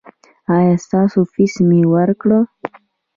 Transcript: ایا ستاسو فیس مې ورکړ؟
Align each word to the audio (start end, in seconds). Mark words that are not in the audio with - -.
ایا 0.55 0.73
ستاسو 0.85 1.19
فیس 1.33 1.55
مې 1.67 1.81
ورکړ؟ 1.93 2.29